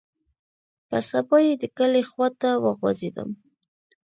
[0.87, 3.29] پر سبا يې د کلي خوا ته وخوځېدم.